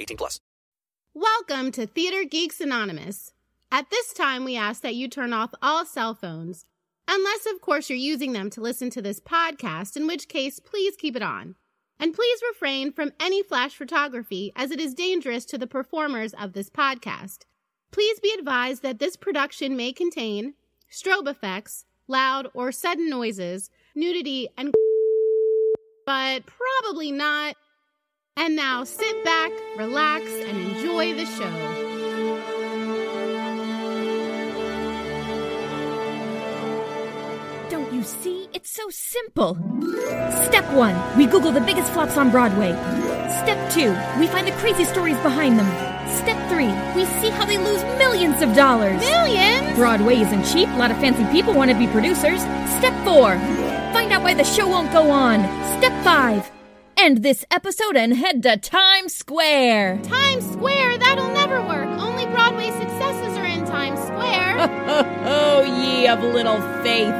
[0.00, 0.40] 18 plus.
[1.12, 3.32] Welcome to Theater Geeks Anonymous.
[3.70, 6.64] At this time, we ask that you turn off all cell phones.
[7.06, 10.96] Unless, of course, you're using them to listen to this podcast, in which case, please
[10.96, 11.56] keep it on.
[11.98, 16.54] And please refrain from any flash photography as it is dangerous to the performers of
[16.54, 17.40] this podcast.
[17.90, 20.54] Please be advised that this production may contain
[20.90, 24.72] strobe effects, loud or sudden noises, nudity, and
[26.06, 27.56] but probably not.
[28.42, 31.50] And now sit back, relax, and enjoy the show.
[37.68, 38.48] Don't you see?
[38.54, 39.58] It's so simple.
[40.46, 42.72] Step one, we Google the biggest flops on Broadway.
[43.42, 45.68] Step two, we find the crazy stories behind them.
[46.16, 48.98] Step three, we see how they lose millions of dollars.
[49.02, 49.76] Millions?
[49.76, 50.70] Broadway isn't cheap.
[50.70, 52.40] A lot of fancy people want to be producers.
[52.78, 53.36] Step four,
[53.92, 55.40] find out why the show won't go on.
[55.78, 56.50] Step five,
[57.00, 60.00] end this episode and head to Times Square.
[60.02, 60.98] Times Square?
[60.98, 61.88] That'll never work.
[61.98, 64.56] Only Broadway successes are in Times Square.
[65.24, 67.14] oh, ye of little faith.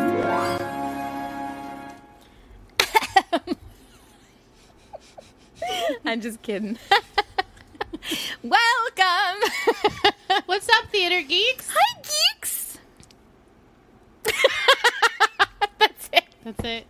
[6.05, 6.79] I'm just kidding.
[8.43, 9.51] Welcome.
[10.45, 11.71] What's up, Theater Geeks?
[11.73, 12.79] Hi, geeks.
[15.79, 16.25] That's it.
[16.45, 16.87] That's it.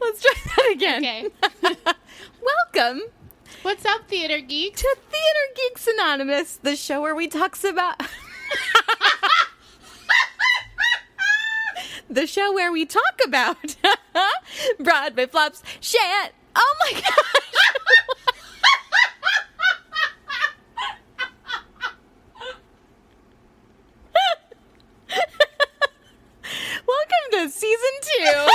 [0.00, 1.30] Let's try that again.
[1.64, 1.76] Okay.
[2.74, 3.02] Welcome
[3.62, 4.80] What's up, Theater Geeks?
[4.80, 8.00] to Theater Geeks Anonymous, the show where we talks about
[12.08, 13.76] the show where we talk about
[14.78, 16.30] Broadway flops, shan.
[16.54, 17.12] Oh my gosh.
[26.86, 28.05] Welcome to season two.
[28.05, 28.05] Woo, boy.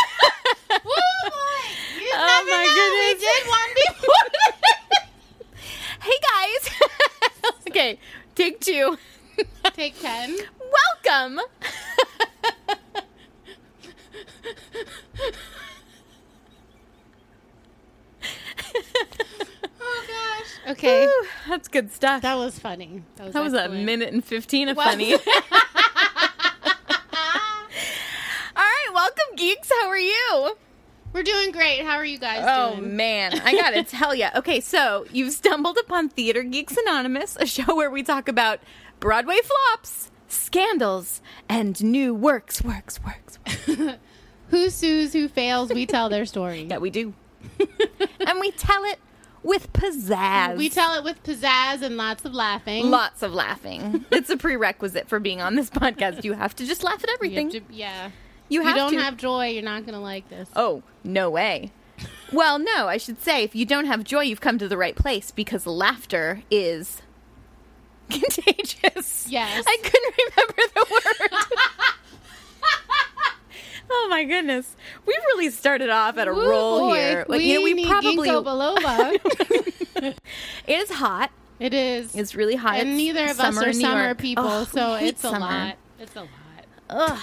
[2.01, 2.75] You Oh, my know.
[2.75, 3.21] goodness.
[3.21, 4.27] We did one before.
[6.01, 6.63] hey guys.
[7.67, 7.99] okay,
[8.35, 8.97] take two.
[9.75, 10.37] Take 10.
[11.05, 11.39] Welcome.
[19.83, 20.71] Oh, gosh.
[20.77, 21.05] Okay.
[21.05, 22.21] Whew, that's good stuff.
[22.21, 23.03] That was funny.
[23.15, 25.13] That was, That was a minute and 15 of Well- funny.
[25.13, 25.19] All
[28.57, 29.69] right, welcome, geeks.
[29.81, 30.55] How are you?
[31.13, 31.81] We're doing great.
[31.83, 32.95] How are you guys Oh, doing?
[32.95, 33.39] man.
[33.41, 34.27] I got to tell you.
[34.35, 38.59] Okay, so you've stumbled upon Theater Geeks Anonymous, a show where we talk about
[39.01, 43.39] Broadway flops, scandals, and new works, works, works.
[43.67, 43.97] works.
[44.49, 46.63] Who sues, who fails, we tell their story.
[46.69, 47.13] Yeah, we do.
[47.59, 48.99] and we tell it
[49.43, 50.57] with pizzazz.
[50.57, 52.89] We tell it with pizzazz and lots of laughing.
[52.91, 54.05] Lots of laughing.
[54.11, 56.23] it's a prerequisite for being on this podcast.
[56.25, 57.49] You have to just laugh at everything.
[57.51, 58.11] to- yeah.
[58.51, 58.99] You have you don't to.
[59.01, 60.49] have joy, you're not going to like this.
[60.55, 61.71] Oh, no way.
[62.33, 64.95] well, no, I should say if you don't have joy, you've come to the right
[64.95, 67.01] place because laughter is
[68.09, 69.27] contagious.
[69.29, 69.63] Yes.
[69.65, 71.41] I couldn't remember the word.
[73.91, 74.75] oh my goodness.
[75.05, 76.95] We've really started off at a Woo, roll boy.
[76.95, 77.25] here.
[77.29, 79.17] We, you know, we need probably biloba.
[79.95, 80.15] it
[80.67, 81.31] is hot.
[81.59, 82.15] it is.
[82.15, 82.75] It's really hot.
[82.79, 84.17] and It's neither of us are summer York.
[84.17, 85.39] Oh, people, Oh, so we it's a summer.
[85.39, 85.77] lot.
[85.99, 86.29] It's a lot.
[86.89, 87.19] Ugh,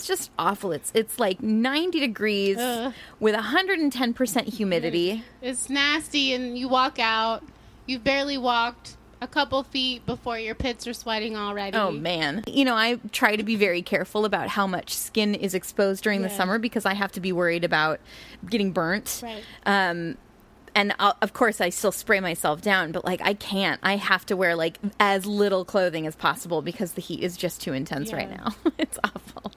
[0.00, 0.72] it's just awful.
[0.72, 2.94] It's it's like 90 degrees Ugh.
[3.18, 5.22] with 110% humidity.
[5.42, 7.44] It's nasty, and you walk out.
[7.84, 11.76] You've barely walked a couple feet before your pits are sweating already.
[11.76, 12.44] Oh man.
[12.46, 16.22] You know, I try to be very careful about how much skin is exposed during
[16.22, 18.00] the summer because I have to be worried about
[18.48, 19.20] getting burnt.
[19.22, 19.42] Right.
[19.66, 20.16] Um
[20.74, 23.78] and i of course I still spray myself down, but like I can't.
[23.82, 27.60] I have to wear like as little clothing as possible because the heat is just
[27.60, 28.54] too intense right now.
[28.78, 29.52] it's awful.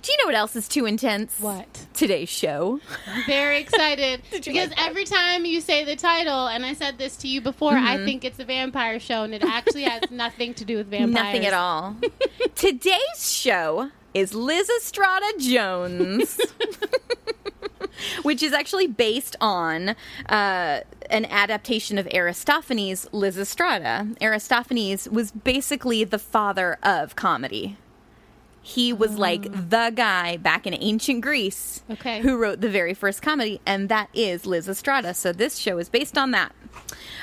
[0.00, 1.36] Do you know what else is too intense?
[1.38, 1.86] What?
[1.94, 2.80] Today's show.
[3.26, 7.28] Very excited because like every time you say the title, and I said this to
[7.28, 7.86] you before, Mm-hmm.
[7.86, 11.14] I think it's a vampire show, and it actually has nothing to do with vampires.
[11.14, 11.96] Nothing at all.
[12.54, 16.38] Today's show is Liz Estrada Jones,
[18.22, 19.90] which is actually based on
[20.28, 20.80] uh,
[21.10, 24.16] an adaptation of Aristophanes' Lysistrata.
[24.20, 27.76] Aristophanes was basically the father of comedy.
[28.62, 29.70] He was like mm.
[29.70, 32.20] the guy back in ancient Greece Okay.
[32.20, 35.14] who wrote the very first comedy, and that is Lysistrata.
[35.14, 36.54] So this show is based on that.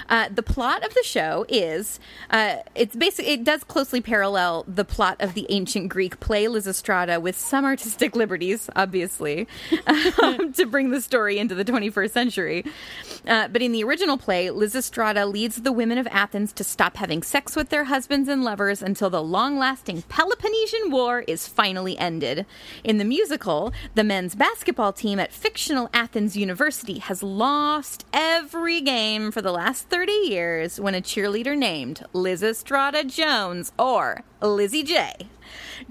[0.09, 1.99] Uh, the plot of the show is
[2.31, 7.21] uh, it's basically it does closely parallel the plot of the ancient Greek play Lysistrata
[7.21, 9.47] with some artistic liberties, obviously,
[10.21, 12.65] um, to bring the story into the 21st century.
[13.27, 17.21] Uh, but in the original play, Lysistrata leads the women of Athens to stop having
[17.21, 22.45] sex with their husbands and lovers until the long-lasting Peloponnesian War is finally ended.
[22.83, 29.31] In the musical, the men's basketball team at fictional Athens University has lost every game
[29.31, 35.13] for the last 30 years when a cheerleader named Lysistrata Jones, or Lizzie J,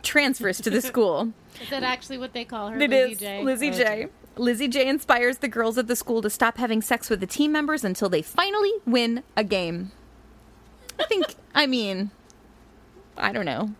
[0.02, 1.32] transfers to the school.
[1.60, 2.78] Is that actually what they call her?
[2.78, 3.42] It Lizzie is J?
[3.42, 3.70] Lizzie.
[3.70, 4.08] J.
[4.36, 7.50] Lizzie J inspires the girls at the school to stop having sex with the team
[7.50, 9.90] members until they finally win a game.
[10.98, 12.10] I think, I mean,
[13.16, 13.70] I don't know.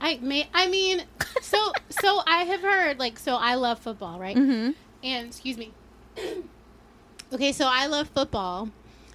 [0.00, 0.48] I may.
[0.54, 1.04] I mean,
[1.42, 4.36] so so I have heard like so I love football, right?
[4.36, 4.70] Mm-hmm.
[5.04, 5.72] And excuse me.
[7.32, 8.70] okay, so I love football,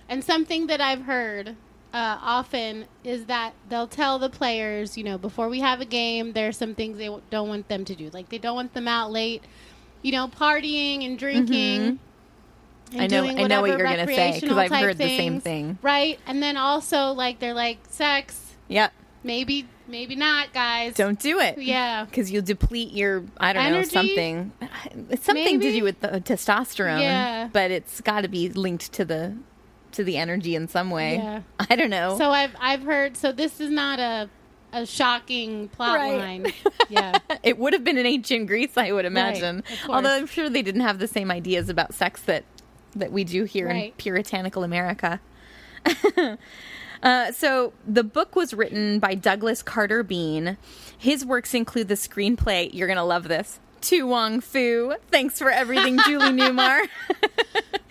[0.10, 1.56] and something that I've heard
[1.94, 6.34] uh, often is that they'll tell the players, you know, before we have a game,
[6.34, 8.88] there's some things they w- don't want them to do, like they don't want them
[8.88, 9.42] out late,
[10.02, 12.00] you know, partying and drinking.
[12.92, 13.00] Mm-hmm.
[13.00, 15.78] I know- I know what you're gonna say, 'cause recreational I've heard the same thing.
[15.82, 16.20] right?
[16.28, 18.92] And then also like they're like sex, Yep.
[19.24, 20.94] maybe, maybe not, guys.
[20.96, 21.58] Don't do it.
[21.60, 22.06] Yeah.
[22.06, 23.96] Because you'll deplete your, I don't Energy?
[23.96, 24.52] know, something.
[25.10, 27.00] It's something to do with the testosterone.
[27.00, 27.50] Yeah.
[27.52, 29.36] But it's got to be linked to the
[29.96, 31.16] to the energy in some way.
[31.18, 31.42] Yeah.
[31.70, 32.18] I don't know.
[32.18, 33.18] So I've I've heard.
[33.18, 34.30] So this is not a
[34.74, 36.18] a shocking plot Right.
[36.18, 36.46] line.
[36.90, 37.18] Yeah.
[37.44, 39.62] it would have been in ancient Greece, I would imagine.
[39.64, 39.80] course.
[39.90, 42.44] Although I'm sure they didn't have the same ideas about sex that
[42.96, 45.20] that we do here in puritanical America.
[47.04, 50.58] uh, so the book was written by Douglas Carter Beane.
[50.98, 52.70] His works include the screenplay.
[52.74, 53.60] You're gonna love this.
[53.86, 54.96] To Wong Foo.
[55.12, 56.88] Thanks for everything, Julie Newmar.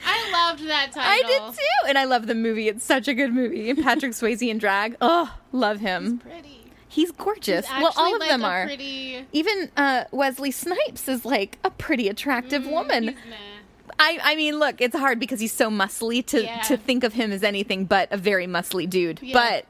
[0.06, 1.02] I loved that title.
[1.04, 2.68] I did too, and I love the movie.
[2.68, 3.72] It's such a good movie.
[3.74, 4.96] Patrick Swayze in drag.
[5.00, 6.18] Oh, love him.
[6.18, 6.60] Pretty.
[6.88, 7.66] He's gorgeous.
[7.68, 8.64] He's well, all of like them a are.
[8.66, 9.24] Pretty.
[9.32, 13.04] Even uh, Wesley Snipes is like a pretty attractive woman.
[13.06, 13.90] Mm, He's.
[13.98, 16.60] I, I mean, look, it's hard because he's so muscly to, Yeah.
[16.62, 19.20] to think of him as anything but a very muscly dude.
[19.22, 19.32] Yeah.
[19.34, 19.66] But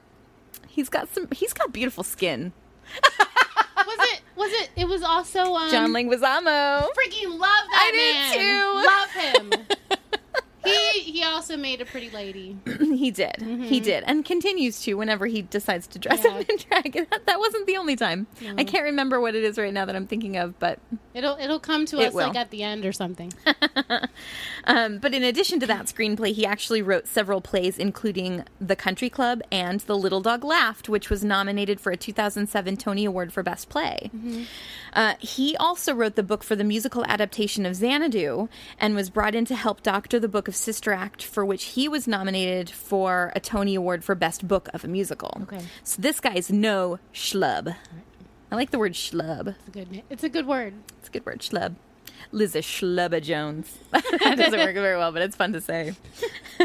[0.68, 1.28] he's got some.
[1.32, 2.52] He's got beautiful skin.
[4.44, 4.70] Was it?
[4.76, 4.88] Was it?
[4.88, 5.70] Was also um.
[5.70, 6.82] John Leguizamo.
[6.92, 8.32] Freaking love that I man.
[8.32, 9.50] did too.
[9.50, 9.66] Love him.
[10.64, 12.56] he he also made a pretty lady.
[12.78, 13.36] he did.
[13.40, 16.34] He did, and continues to whenever he decides to dress Mm-hmm.
[16.36, 16.40] Yeah.
[16.40, 16.56] up in
[16.92, 17.08] drag.
[17.10, 18.26] That, that wasn't the only time.
[18.56, 20.78] I can't remember what it is right now that I'm thinking of, but
[21.12, 22.26] It'll it'll come to It us will.
[22.28, 23.32] like at the end or something.
[24.66, 29.10] Um, but in addition to that screenplay, he actually wrote several plays, including The Country
[29.10, 33.42] Club and The Little Dog Laughed, which was nominated for a 2007 Tony Award for
[33.42, 34.10] Best Play.
[34.92, 39.34] Uh, he also wrote the book for the musical adaptation of Xanadu and was brought
[39.34, 43.32] in to help doctor the book of Sister Act, for which he was nominated for
[43.34, 45.38] a Tony Award for Best Book of a Musical.
[45.42, 45.60] Okay.
[45.82, 47.74] So this guy's no schlub.
[48.50, 49.48] I like the word schlub.
[49.58, 50.02] It's a good.
[50.10, 50.74] It's a good word.
[50.98, 51.74] It's a good word, schlub.
[52.32, 53.78] Liza Schlubba Jones.
[53.90, 55.94] that doesn't work very well, but it's fun to say.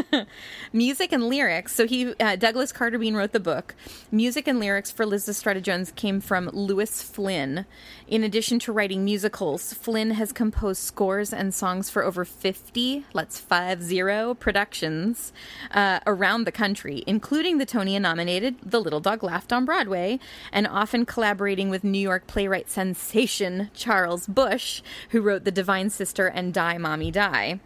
[0.72, 1.74] Music and lyrics.
[1.74, 3.74] So he, uh, Douglas Carter Beane wrote the book.
[4.10, 7.66] Music and lyrics for Lysistrata Jones came from Lewis Flinn.
[8.08, 13.38] In addition to writing musicals, Flinn has composed scores and songs for over 50, let's
[13.38, 15.32] five zero, productions
[15.70, 20.18] uh, around the country, including the Tony nominated The Little Dog Laughed on Broadway,
[20.52, 26.26] and often collaborating with New York playwright sensation Charles Busch, who wrote The Divine Sister
[26.26, 27.60] and Die Mommy Die.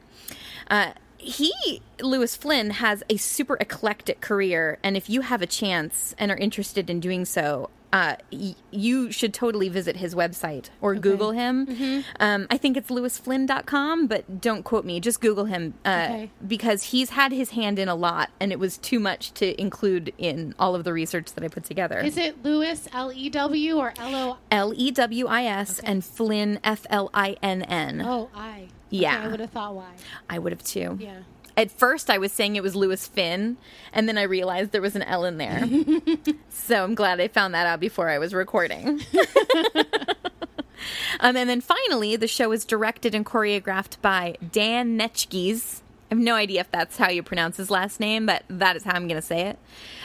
[0.71, 6.15] Uh, he, Lewis Flinn, has a super eclectic career, and if you have a chance
[6.19, 10.95] and are interested in doing so, uh, y- you should totally visit his website or
[10.97, 12.05] Google him.
[12.21, 15.01] Um, I think it's lewisflinn.com, but don't quote me.
[15.01, 16.31] Just Google him uh, Okay.
[16.47, 20.13] because he's had his hand in a lot, and it was too much to include
[20.19, 22.01] in all of the research that I put together.
[22.01, 26.05] Is it Lewis L E W or L O L E W I S and
[26.05, 28.03] Flinn F L I N N.
[28.05, 28.69] Oh I?
[28.91, 29.17] Yeah.
[29.19, 29.93] Okay, I would have thought why.
[30.29, 30.99] I would have too.
[31.01, 31.21] Yeah.
[31.57, 33.57] At first, I was saying it was Lewis Finn,
[33.93, 35.69] and then I realized there was an L in there.
[36.49, 39.01] so I'm glad I found that out before I was recording.
[41.21, 45.83] um, and then finally, the show was directed and choreographed by Dan Knechtges.
[46.15, 48.85] I have no idea if that's how you pronounce his last name, but that is
[48.85, 49.59] how I'm going to say it.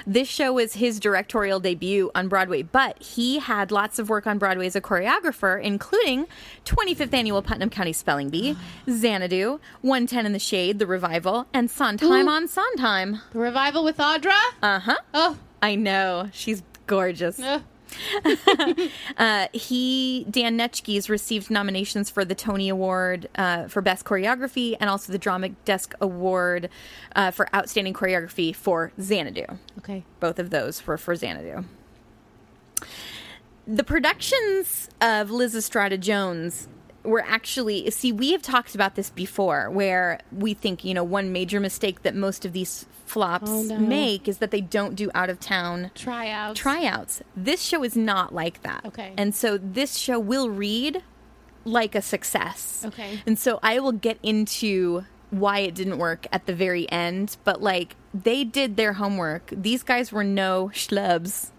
[0.07, 4.39] This show was his directorial debut on Broadway, but he had lots of work on
[4.39, 6.25] Broadway as a choreographer, including
[6.65, 8.57] 25th Annual Putnam County Spelling Bee,
[8.89, 13.19] Xanadu, 110 in the Shade, The Revival, and Sondheim on Sondheim.
[13.31, 14.35] The revival with Audra?
[14.63, 14.97] Uh huh.
[15.13, 16.29] Oh, I know.
[16.33, 17.37] She's gorgeous.
[17.37, 17.61] no.
[19.17, 24.89] Uh, he Dan Knechtges received nominations for the Tony Award uh, for Best Choreography and
[24.89, 26.69] also the Drama Desk Award
[27.15, 29.46] uh, for Outstanding Choreography for Xanadu.
[29.79, 30.03] Okay.
[30.19, 31.65] Both of those were for Xanadu.
[33.67, 36.67] The productions of Lysistrata Jones
[37.09, 41.31] were actually see we have talked about this before where we think you know one
[41.33, 43.77] major mistake that most of these flops Oh, no.
[43.79, 46.59] make is that they don't do out of town Tryouts.
[46.59, 47.21] tryouts.
[47.35, 48.85] This show is not like that.
[48.85, 49.13] Okay.
[49.17, 51.03] And so this show will read
[51.65, 52.83] like a success.
[52.85, 53.19] Okay.
[53.25, 57.61] And so I will get into why it didn't work at the very end, but
[57.61, 59.49] like they did their homework.
[59.51, 61.49] These guys were no schlubs.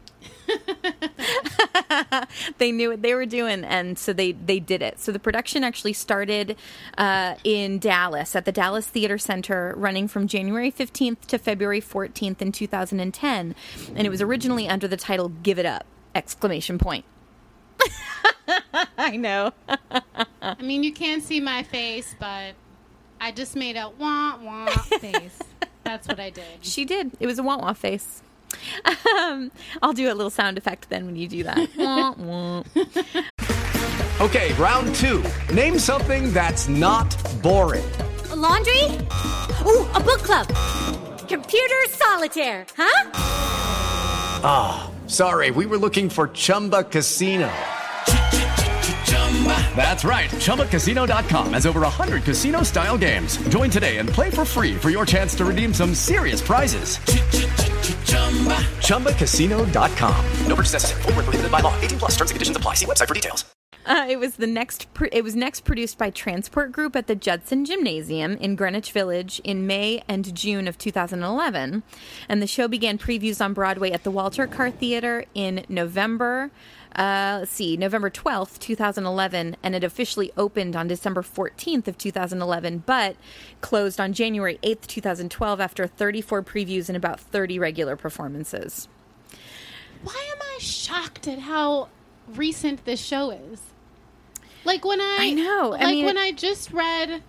[2.59, 4.99] they knew what they were doing and so they they did it.
[4.99, 6.57] So the production actually started
[6.99, 12.41] uh, in dallas at the dallas theater center running from january 15th to february 14th
[12.41, 13.55] in 2010
[13.95, 15.85] and it was originally under the title give it up!
[16.15, 17.05] Exclamation point.
[18.99, 19.53] I know.
[20.43, 22.55] I mean, you can't see my face, but
[23.21, 25.39] I just made a wah wah face.
[25.85, 26.45] That's what I did.
[26.62, 27.12] she did.
[27.21, 28.23] It was a wah wah face
[28.85, 29.50] um,
[29.83, 32.62] i'll do a little sound effect then when you do that Wah, wah.
[34.21, 35.25] Okay, round two.
[35.54, 37.09] Name something that's not
[37.42, 37.90] boring.
[38.37, 38.85] laundry?
[39.66, 40.47] Ooh, a book club.
[41.26, 43.11] Computer solitaire, huh?
[44.45, 47.50] Ah, sorry, we were looking for Chumba Casino.
[49.75, 50.28] That's right.
[50.28, 53.38] ChumbaCasino.com has over 100 casino style games.
[53.49, 56.99] Join today and play for free for your chance to redeem some serious prizes.
[58.88, 60.26] ChumbaCasino.com.
[60.47, 61.02] No purchase necessary.
[61.04, 61.75] Where prohibited by law.
[61.80, 62.75] 18 plus terms and conditions apply.
[62.75, 63.45] See website for details.
[63.87, 64.87] Uh, it was the next.
[65.11, 69.66] It was next produced by Transport Group at the Judson Gymnasium in Greenwich Village in
[69.66, 71.83] May and June of 2011,
[72.28, 76.50] and the show began previews on Broadway at the Walter Kerr Theater in November.
[76.97, 82.82] Uh, let's see, November 12th, 2011, and it officially opened on December 14th of 2011,
[82.85, 83.16] but
[83.61, 88.88] closed on January 8th, 2012, after 34 previews and about 30 regular performances.
[90.02, 91.88] Why am I shocked at how
[92.26, 93.61] recent this show is?
[94.64, 97.23] Like when I, I know, I Like mean- when I just read,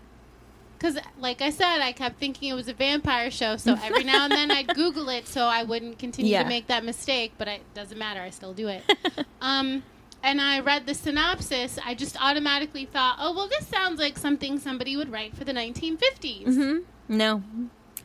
[0.81, 3.55] because like I said, I kept thinking it was a vampire show.
[3.57, 6.41] So every now and then I'd Google it so I wouldn't continue Yeah.
[6.43, 7.33] to make that mistake.
[7.38, 8.19] But it doesn't matter.
[8.21, 8.83] I still do it.
[9.41, 9.83] um,
[10.23, 11.77] and I read the synopsis.
[11.85, 15.53] I just automatically thought, oh well, this sounds like something somebody would write for the
[15.53, 16.45] 1950s.
[16.45, 16.77] Mm-hmm.
[17.09, 17.43] No,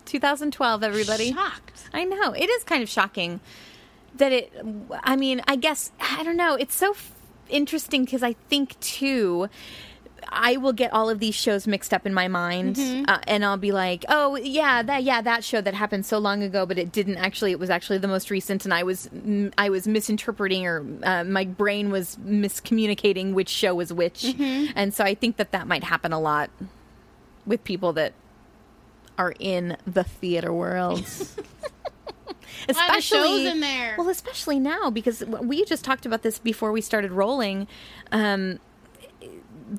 [0.04, 1.33] 2012, everybody.
[1.33, 1.85] Shocked.
[1.95, 2.33] I know.
[2.33, 3.40] It is kind of shocking
[4.16, 4.52] that it,
[5.02, 6.54] I mean, I guess, I don't know.
[6.54, 7.12] It's so f-
[7.49, 9.49] interesting because I think, too,
[10.28, 12.78] I will get all of these shows mixed up in my mind,
[13.09, 16.42] uh, and I'll be like, "Oh, yeah, that yeah, that show that happened so long
[16.42, 17.52] ago, but it didn't actually.
[17.52, 19.09] It was actually the most recent, and I was
[19.56, 25.04] I was misinterpreting, or uh, my brain was miscommunicating which show was which, and so
[25.04, 26.50] I think that that might happen a lot
[27.47, 28.12] with people that
[29.18, 31.04] are in the theater world.
[32.73, 33.95] Why the shows in there?
[33.99, 37.68] Well, especially now because we just talked about this before we started rolling.
[38.12, 38.59] Um,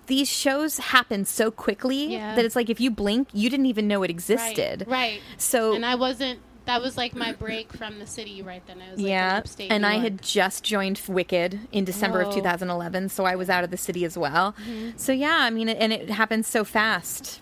[0.07, 2.35] these shows happen so quickly Yeah.
[2.35, 4.81] that it's like if you blink, you didn't even know it existed.
[4.87, 4.91] Right.
[5.13, 5.21] right.
[5.37, 6.39] So and I wasn't.
[6.65, 8.81] That was like my break from the city right then.
[8.81, 10.03] I was like yeah, and New I York.
[10.03, 14.03] had just joined Wicked in December of 2011, so I was out of the city
[14.03, 14.53] as well.
[14.69, 14.97] Mm-hmm.
[14.97, 17.39] So yeah, I mean, and it happens so fast.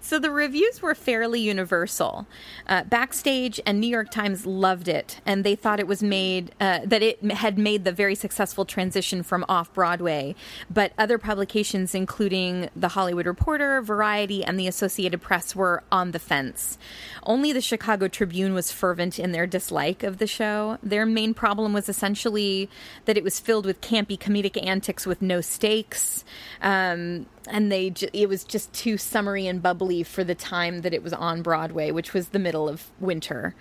[0.00, 2.26] So the reviews were fairly universal.
[2.66, 6.80] Uh, Backstage and New York Times loved it, and they thought it was made uh,
[6.84, 10.34] that it had made the very successful transition from off Broadway.
[10.70, 16.18] But other publications, including the Hollywood Reporter, Variety, and the Associated Press, were on the
[16.18, 16.78] fence.
[17.22, 20.78] Only the Chicago Tribune was fervent in their dislike of the show.
[20.82, 22.68] Their main problem was essentially
[23.04, 26.24] that it was filled with campy comedic antics with no stakes.
[26.62, 30.94] Um, and they ju- it was just too summery and bubbly for the time that
[30.94, 33.54] it was on Broadway, which was the middle of winter.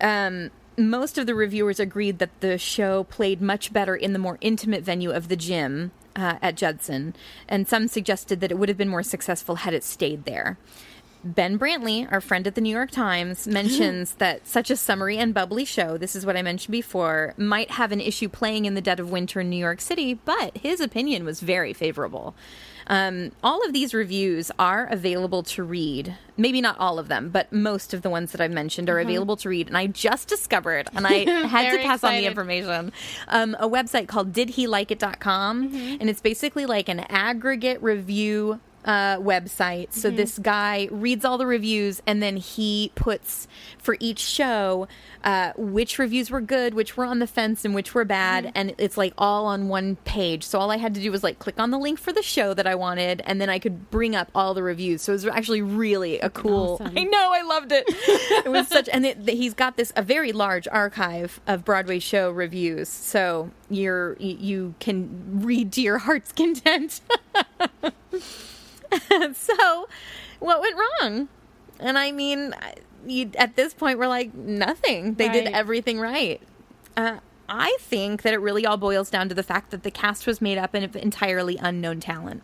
[0.00, 4.38] Um, most of the reviewers agreed that the show played much better in the more
[4.40, 7.14] intimate venue of the gym uh, at Judson,
[7.48, 10.58] and some suggested that it would have been more successful had it stayed there.
[11.24, 15.32] Ben Brantley, our friend at the New York Times, mentions that such a summery and
[15.32, 18.82] bubbly show, this is what I mentioned before, might have an issue playing in the
[18.82, 22.34] dead of winter in New York City, but his opinion was very favorable.
[22.86, 26.16] Um, all of these reviews are available to read.
[26.36, 29.36] Maybe not all of them, but most of the ones that I've mentioned are available
[29.38, 29.68] to read.
[29.68, 32.92] And I just discovered, and I had to pass on the information,
[33.28, 35.74] um, a website called didhelikeit.com.
[36.00, 39.92] And it's basically like an aggregate review uh, website.
[39.92, 43.48] So this guy reads all the reviews and then he puts
[43.78, 44.88] for each show
[45.24, 48.52] uh, which reviews were good, which were on the fence, and which were bad.
[48.54, 50.44] And it's like all on one page.
[50.44, 52.52] So all I had to do was like click on the link for the show
[52.52, 55.00] that I wanted, and then I could bring up all the reviews.
[55.00, 56.78] So it was actually really a cool.
[56.78, 56.92] Awesome.
[56.96, 57.84] I know, I loved it.
[57.88, 62.30] it was such, and it, he's got this a very large archive of Broadway show
[62.30, 62.90] reviews.
[62.90, 67.00] So you're you, you can read to your heart's content.
[69.34, 69.88] so,
[70.40, 71.28] what went wrong?
[71.80, 72.54] And I mean,
[73.06, 75.14] you, at this point, we're like nothing.
[75.14, 76.40] They did everything right.
[76.96, 80.26] Uh, I think that it really all boils down to the fact that the cast
[80.26, 82.42] was made up of entirely unknown talent.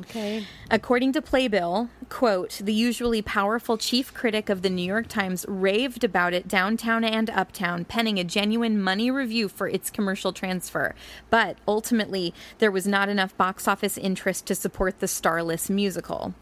[0.00, 0.46] Okay.
[0.70, 6.04] According to Playbill, quote, the usually powerful chief critic of the New York Times raved
[6.04, 10.94] about it downtown and uptown, penning a genuine money review for its commercial transfer.
[11.30, 16.34] But ultimately, there was not enough box office interest to support the starless musical.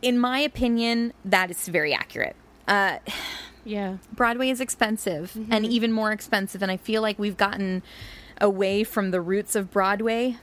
[0.00, 2.36] In my opinion, that is very accurate.
[2.66, 2.98] Uh,
[3.64, 3.98] Yeah.
[4.14, 7.82] Broadway is expensive and even more expensive, and I feel like we've gotten
[8.40, 10.36] away from the roots of Broadway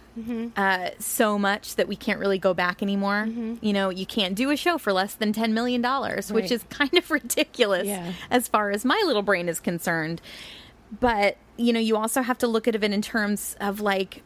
[0.55, 3.27] uh, so much that we can't really go back anymore.
[3.61, 5.83] You know, you can't do a show for less than $10 million,
[6.31, 8.13] which is kind of ridiculous Yeah.
[8.31, 10.21] as far as my little brain is concerned.
[10.99, 14.23] But, you know, you also have to look at it in terms of like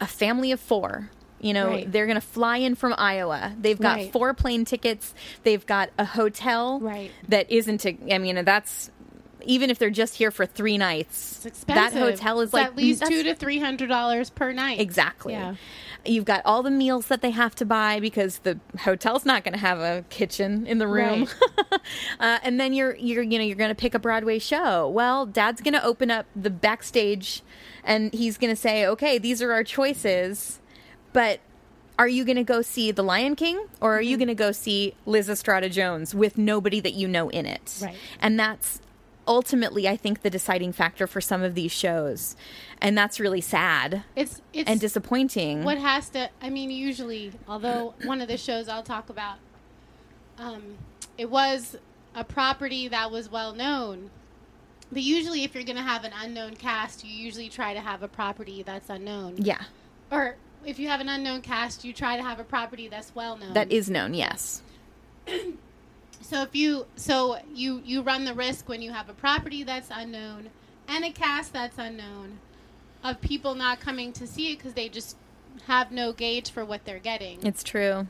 [0.00, 1.10] a family of four.
[1.40, 1.92] You know, Right.
[1.92, 3.54] they're going to fly in from Iowa.
[3.60, 4.12] They've got Right.
[4.12, 5.14] four plane tickets.
[5.44, 7.12] They've got a hotel Right.
[7.28, 8.90] that isn't a, I mean, that's
[9.44, 11.46] even if they're just here for three nights.
[11.66, 14.80] That hotel is It's like at least two to three hundred dollars per night.
[14.80, 15.32] Exactly.
[15.34, 15.54] Yeah.
[16.04, 19.52] You've got all the meals that they have to buy because the hotel's not going
[19.54, 21.26] to have a kitchen in the room.
[22.20, 24.88] uh, and then you're you're you know you're going to pick a Broadway show.
[24.88, 27.42] Well, Dad's going to open up the backstage,
[27.84, 30.60] and he's going to say, "Okay, these are our choices,"
[31.12, 31.40] but.
[32.00, 34.18] Are you going to go see The Lion King or are you Mm-hmm.
[34.20, 37.80] going to go see Lysistrata Jones with nobody that you know in it?
[37.82, 37.96] Right.
[38.20, 38.80] And that's
[39.28, 42.34] ultimately, I think, the deciding factor for some of these shows.
[42.80, 45.62] And that's really sad It's it's and disappointing.
[45.64, 49.36] what has to i mean usually although one of the shows i'll talk about
[50.38, 50.62] um,
[51.16, 51.76] it was
[52.14, 54.10] a property that was well known
[54.92, 58.02] but usually if you're going to have an unknown cast you usually try to have
[58.04, 59.62] a property that's unknown yeah,
[60.12, 63.36] or if you have an unknown cast you try to have a property that's well
[63.36, 64.14] known that is known.
[64.14, 64.62] Yes,
[66.20, 69.88] so if you so you you run the risk when you have a property that's
[69.92, 70.50] unknown
[70.86, 72.38] and a cast that's unknown
[73.04, 75.16] of people not coming to see it because they just
[75.66, 77.44] have no gauge for what they're getting.
[77.44, 78.06] it's true.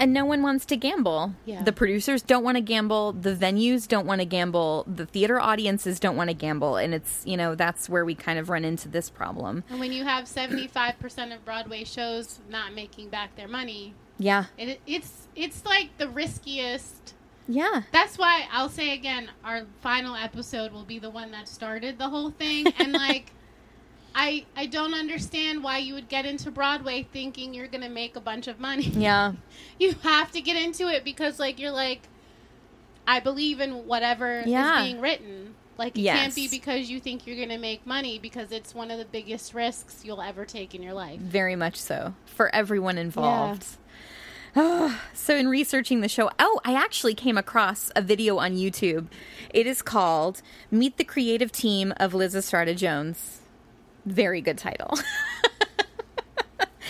[0.00, 1.34] And no one wants to gamble.
[1.44, 1.64] Yeah.
[1.64, 3.12] The producers don't want to gamble.
[3.14, 4.84] The venues don't want to gamble.
[4.86, 6.76] The theater audiences don't want to gamble.
[6.76, 9.64] And it's, you know, that's where we kind of run into this problem.
[9.68, 14.44] And when you have 75% of Broadway shows not making back their money, Yeah.
[14.56, 17.14] it, it's it's like the riskiest.
[17.48, 17.82] Yeah.
[17.92, 22.08] That's why I'll say again, our final episode will be the one that started the
[22.08, 22.66] whole thing.
[22.78, 23.32] And like,
[24.14, 28.20] I I don't understand why you would get into Broadway thinking you're gonna make a
[28.20, 28.84] bunch of money.
[28.96, 29.32] Yeah.
[29.78, 32.02] You have to get into it because like you're like,
[33.06, 34.78] I believe in whatever Yeah.
[34.80, 35.54] is being written.
[35.78, 36.18] Like it Yes.
[36.18, 39.54] can't be because you think you're gonna make money because it's one of the biggest
[39.54, 41.20] risks you'll ever take in your life.
[41.20, 42.14] Very much so.
[42.26, 43.76] For everyone involved.
[44.56, 49.06] Ah, so, in researching the show, oh, I actually came across a video on YouTube.
[49.50, 53.40] It is called Meet the Creative Team of Lysistrata Jones.
[54.06, 54.98] Very good title.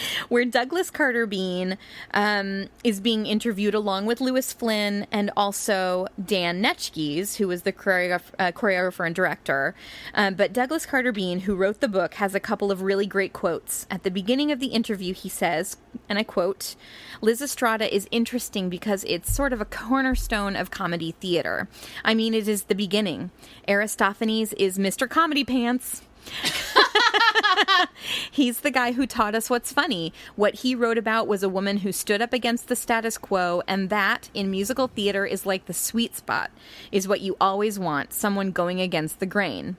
[0.29, 1.79] Where Douglas Carter Beane
[2.13, 7.73] um, is being interviewed along with Lewis Flinn and also Dan Knechtges, who was the
[7.73, 9.75] choreograph- uh, choreographer and director.
[10.15, 13.33] Um, but Douglas Carter Beane, who wrote the book, has a couple of really great
[13.33, 13.87] quotes.
[13.91, 15.77] At the beginning of the interview, he says,
[16.09, 16.77] and I quote,
[17.23, 21.69] Lysistrata is interesting because it's sort of a cornerstone of comedy theater.
[22.05, 23.31] I mean, it is the beginning.
[23.67, 25.09] Aristophanes is Mr.
[25.09, 26.03] Comedy Pants.
[28.31, 30.13] He's the guy who taught us what's funny.
[30.37, 33.91] What he wrote about was a woman who stood up against the status quo, and
[33.91, 36.51] that, in musical theater, is like the sweet spot,
[36.93, 39.77] is what you always want someone going against the grain.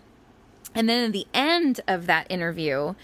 [0.75, 2.95] And then at the end of that interview,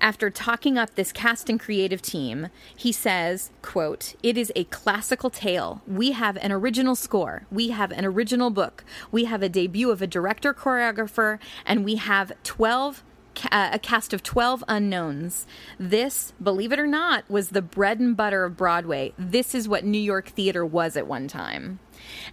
[0.00, 5.30] after talking up this cast and creative team, he says, quote, "It is a classical
[5.30, 5.82] tale.
[5.86, 7.46] We have an original score.
[7.50, 8.84] We have an original book.
[9.10, 13.02] We have a debut of a director choreographer and we have 12
[13.50, 15.46] uh, a cast of 12 unknowns.
[15.78, 19.14] This, believe it or not, was the bread and butter of Broadway.
[19.18, 21.78] This is what New York theater was at one time."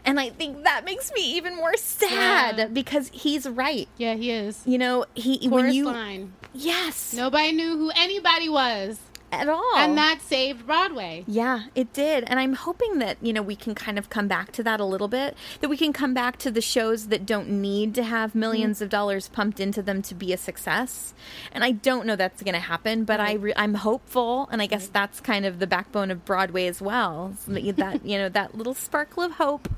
[0.05, 2.65] And I think that makes me even more sad Yeah.
[2.67, 3.88] because he's right.
[3.97, 4.62] Yeah, he is.
[4.65, 6.34] You know, he Chorus when you line.
[6.53, 8.99] yes Nobody knew who anybody was,
[9.32, 11.24] at all, and that saved Broadway.
[11.28, 12.24] yeah, it did.
[12.26, 14.86] And I'm hoping that you know we can kind of come back to that a
[14.86, 15.36] little bit.
[15.62, 18.44] That we can come back to the shows that don't need to have mm-hmm.
[18.44, 21.13] 1000000s of dollars pumped into them to be a success.
[21.52, 24.65] And I don't know that's going to happen, but I re- I'm hopeful, and I
[24.65, 27.36] guess that's kind of the backbone of Broadway as well.
[27.39, 29.70] So that you know that little sparkle of hope,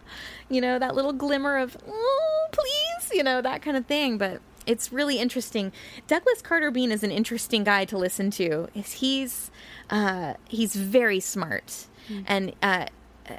[0.50, 4.18] you know that little glimmer of oh please, you know that kind of thing.
[4.18, 5.71] But it's really interesting.
[6.08, 8.67] Douglas Carter Beane is an interesting guy to listen to.
[8.74, 9.52] He's
[9.89, 11.88] uh, he's very smart
[12.28, 12.88] and uh,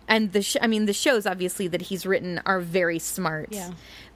[0.08, 3.48] and the sh- I mean the shows obviously that he's written are very smart.
[3.50, 3.72] Yeah.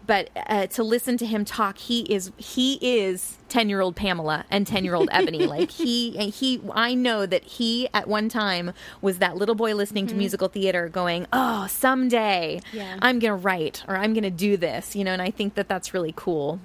[0.06, 4.44] But uh, to listen to him talk, he is he is ten year old Pamela
[4.52, 5.46] and ten year old Ebony.
[5.46, 10.06] like he he, I know that he at one time was that little boy listening
[10.06, 12.98] to musical theater, going, "Oh, someday Yeah.
[13.02, 15.12] I'm gonna write or I'm gonna do this," you know.
[15.12, 16.60] And I think that that's really cool.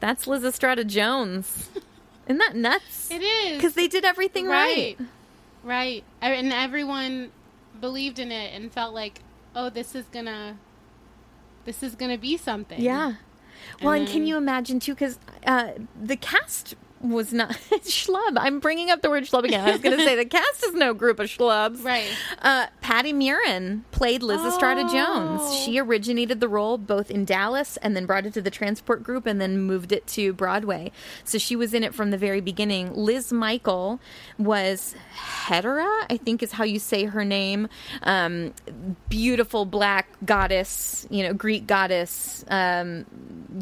[0.00, 1.70] That's Lysistrata Jones.
[2.26, 3.10] Isn't that nuts?
[3.10, 4.96] It is Because they did everything right.
[5.62, 7.32] right, right, and everyone
[7.80, 9.20] believed in it and felt like,
[9.54, 10.56] oh, this is gonna,
[11.64, 12.80] this is gonna be something.
[12.80, 13.14] Yeah.
[13.82, 14.94] Well, and, And can you imagine too?
[14.94, 16.74] Because uh, the cast
[17.04, 17.50] was not
[17.82, 18.36] schlub.
[18.36, 19.66] I'm bringing up the word schlub again.
[19.66, 21.84] I was going to say the cast is no group of schlubs.
[21.84, 22.10] Right.
[22.40, 25.40] Uh, Patty Murin played Lysistrata Jones.
[25.42, 25.62] Oh.
[25.64, 29.26] She originated the role both in Dallas and then brought it to the Transport Group
[29.26, 30.90] and then moved it to Broadway.
[31.24, 32.94] So she was in it from the very beginning.
[32.94, 34.00] Liz Mikel
[34.38, 34.94] was
[35.46, 37.68] Hetaira, I think is how you say her name.
[38.02, 38.54] Um,
[39.08, 43.04] beautiful black goddess, you know, Greek goddess, um,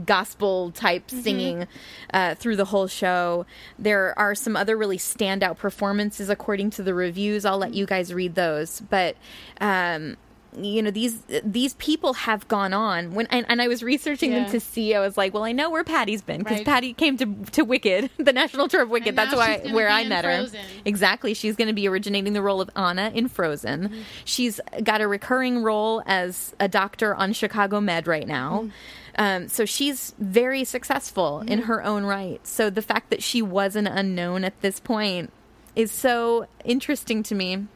[0.04, 1.66] gospel type singing
[2.12, 3.31] uh, through the whole show.
[3.78, 7.44] There are some other really standout performances according to the reviews.
[7.44, 9.16] I'll let you guys read those, but.
[9.60, 10.16] Um,
[10.60, 14.40] you know these these people have gone on when and, and I was researching Yeah.
[14.42, 16.66] them to see I was like well I know where Patty's been because Right.
[16.66, 20.04] Patty came to to Wicked the national tour of Wicked And that's why where I
[20.04, 20.46] met her
[20.84, 21.32] Exactly.
[21.32, 23.88] She's going to be originating the role of Anna in Frozen.
[23.88, 24.00] Mm-hmm.
[24.26, 28.64] She's got a recurring role as a doctor on Chicago Med right now.
[28.64, 28.68] Mm-hmm.
[29.16, 32.44] Um, so she's very successful in her own right.
[32.46, 35.32] So the fact that she was an unknown at this point
[35.76, 37.66] is so interesting to me.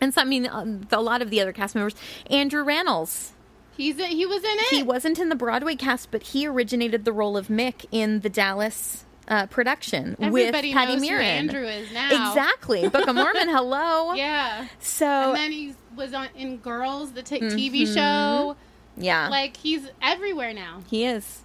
[0.00, 1.94] And so, I mean, uh, a lot of the other cast members,
[2.28, 3.30] Andrew Rannells.
[3.76, 4.66] He's a, he was in it.
[4.70, 8.28] He wasn't in the Broadway cast, but he originated the role of Mick in the
[8.28, 12.30] Dallas uh, production Everybody with Patty knows who Andrew is now.
[12.30, 13.48] Exactly, Book of Mormon.
[13.48, 14.12] Hello.
[14.14, 14.68] Yeah.
[14.80, 18.56] So And then he was on in Girls, the t- TV show.
[18.96, 20.82] Yeah, Like he's everywhere now.
[20.88, 21.42] he is.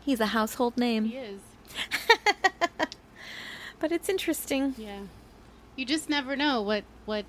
[0.00, 1.04] He's a household name.
[1.06, 1.40] He is.
[3.80, 4.74] But it's interesting.
[4.76, 5.00] Yeah.
[5.76, 7.24] You just never know what what.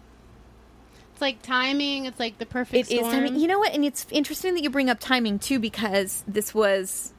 [1.12, 2.06] It's like timing.
[2.06, 3.00] It's like the perfect It is.
[3.02, 3.14] storm.
[3.16, 3.74] I mean, you know what?
[3.74, 7.14] And it's interesting that you bring up timing too, because this was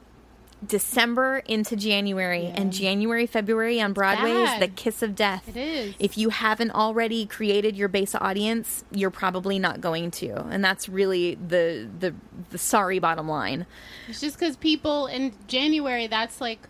[0.65, 5.47] December into January, and January, February on Broadway is the kiss of death.
[5.49, 5.95] It is.
[5.99, 10.87] If you haven't already created your base audience, you're probably not going to, and that's
[10.87, 12.13] really the the
[12.51, 13.65] the sorry bottom line.
[14.07, 16.67] It's just because people in January, that's like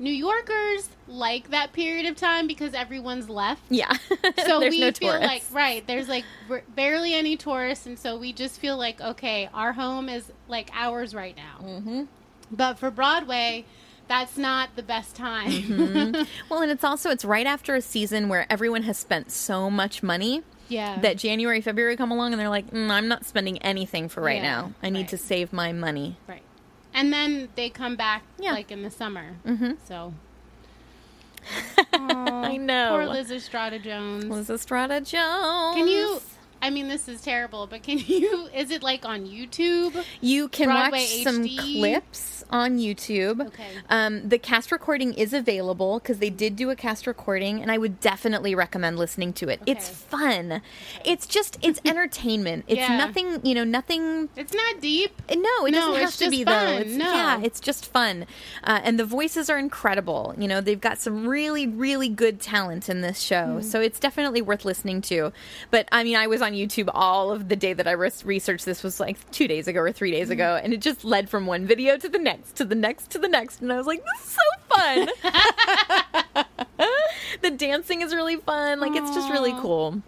[0.00, 3.62] New Yorkers like that period of time because everyone's left.
[3.68, 3.92] Yeah.
[4.46, 5.26] So we no feel tourists.
[5.26, 6.24] like right there's like
[6.74, 11.14] barely any tourists, and so we just feel like okay, our home is like ours
[11.14, 11.64] right now.
[11.64, 12.02] Mm-hmm.
[12.50, 13.64] But for Broadway,
[14.08, 15.50] that's not the best time.
[15.50, 16.22] Mm-hmm.
[16.50, 20.02] Well, and it's also it's right after a season where everyone has spent so much
[20.02, 24.08] money yeah, that January, February come along and they're like, mm, I'm not spending anything
[24.08, 24.72] for right Yeah, now.
[24.82, 25.08] I need right.
[25.10, 26.16] to save my money.
[26.28, 26.42] right.
[26.92, 28.52] And then they come back Yeah.
[28.52, 29.36] like in the summer.
[29.46, 29.72] Mm-hmm.
[29.86, 30.12] So
[31.92, 32.90] I know.
[32.90, 34.24] poor Liz Estrada Jones.
[34.24, 35.76] Lysistrata Jones.
[35.76, 36.20] Can you?
[36.62, 38.48] I mean, this is terrible, but can you?
[38.54, 40.04] Is it like on YouTube?
[40.20, 43.46] You can Broadway watch some clips on YouTube.
[43.46, 43.68] Okay.
[43.88, 47.78] Um, the cast recording is available because they did do a cast recording, and I
[47.78, 49.60] would definitely recommend listening to it.
[49.66, 49.94] It's Okay.
[49.94, 50.62] fun.
[51.04, 52.64] It's just it's entertainment.
[52.66, 52.96] It's Yeah.
[52.98, 53.40] nothing.
[53.44, 55.12] You know, nothing It's not deep.
[55.30, 56.66] Uh, No, it No, doesn't have it's to be fun.
[56.66, 56.76] though.
[56.80, 57.12] It's, No.
[57.14, 58.26] Yeah, it's just fun,
[58.64, 60.34] uh, and the voices are incredible.
[60.36, 63.62] You know, they've got some really, really good talent in this show, Hmm.
[63.62, 65.32] so it's definitely worth listening to.
[65.70, 68.24] But I mean, I was on on YouTube all of the day that I res-
[68.24, 70.32] researched this was like two days ago or three days Mm-hmm.
[70.32, 73.18] ago, and it just led from one video to the next, to the next, to
[73.18, 74.42] the next, and I was like, this is so
[74.76, 75.08] fun.
[77.42, 78.80] the dancing is really fun.
[78.80, 80.02] Like it's just really cool.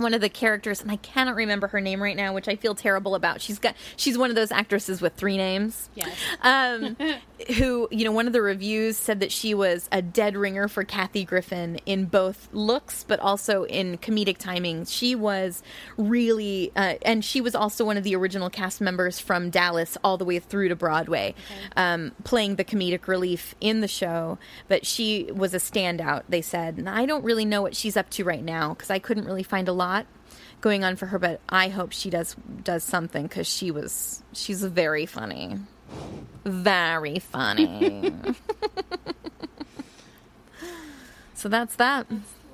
[0.00, 2.74] One of the characters, and I cannot remember her name right now, which I feel
[2.74, 3.42] terrible about.
[3.42, 5.90] She's got she's one of those actresses with three names.
[5.94, 6.16] Yes.
[6.40, 6.96] Um,
[7.58, 10.84] who you know, one of the reviews said that she was a dead ringer for
[10.84, 14.86] Kathy Griffin in both looks, but also in comedic timing.
[14.86, 15.62] She was
[15.98, 20.16] really, uh, and she was also one of the original cast members from Dallas all
[20.16, 21.34] the way through to Broadway,
[21.76, 24.38] um, playing the comedic relief in the show.
[24.66, 26.22] But she was a standout.
[26.28, 28.98] They said, and I don't really know what she's up to right now because I
[28.98, 29.89] couldn't really find a lot
[30.60, 31.18] going on for her.
[31.18, 35.58] But I hope she does does something because she was she's very funny,
[36.44, 38.12] very funny.
[41.34, 42.06] so that's that.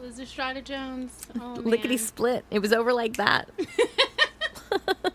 [0.02, 1.10] Lysistrata Jones.
[1.40, 1.98] Oh, Lickety man.
[1.98, 2.44] split.
[2.50, 3.48] It was over like that.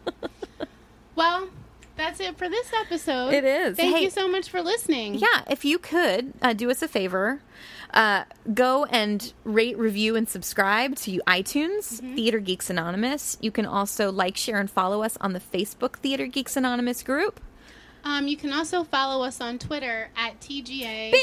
[1.14, 1.50] Well,
[1.98, 3.32] that's it for this episode.
[3.34, 3.78] It is.
[3.78, 4.04] Thank Hey.
[4.04, 5.16] you so much for listening.
[5.16, 7.42] Yeah, if you could uh, do us a favor,
[7.94, 8.24] uh,
[8.54, 13.38] go and rate, review, and subscribe to iTunes, Theater Geeks Anonymous.
[13.42, 17.40] You can also like, share, and follow us on the Facebook Theater Geeks Anonymous group.
[18.04, 21.14] Um, you can also follow us on Twitter at TGA.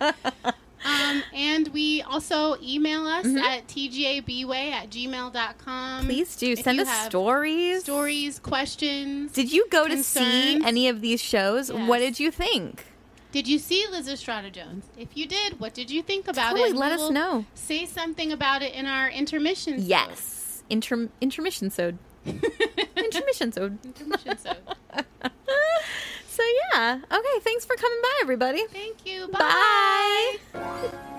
[0.00, 0.12] Beway!
[0.84, 6.06] Um, and we also email us at tgabway at gmail.com.
[6.06, 7.84] Please do send us stories.
[7.84, 9.32] Stories, questions.
[9.32, 11.70] Did you go to see any of these shows?
[11.70, 11.88] Yes.
[11.88, 12.84] What did you think?
[13.32, 14.84] Did you see Lysistrata Jones?
[14.96, 16.76] If you did, what did you think about Totally, it?
[16.76, 17.44] let We us know.
[17.54, 19.76] Say something about it in our intermission.
[19.78, 20.62] Yes.
[20.68, 21.98] Inter- intermission sode.
[22.96, 23.78] intermission sode.
[23.84, 24.38] intermission.
[24.38, 24.56] sode.
[26.28, 26.42] So
[26.72, 27.00] yeah.
[27.10, 28.64] Okay, thanks for coming by everybody.
[28.68, 29.28] Thank you.
[29.28, 30.36] Bye.
[30.52, 31.18] Bye.